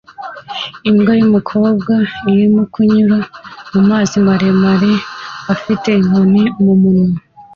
[0.89, 1.93] Imbwa yumukobwa
[2.31, 3.17] irimo kunyura
[3.73, 4.91] mumazi maremare
[5.53, 7.13] afite inkoni mumunwa